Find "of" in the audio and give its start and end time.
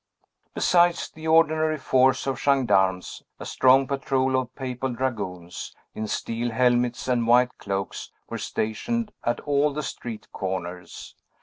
2.25-2.39, 4.35-4.55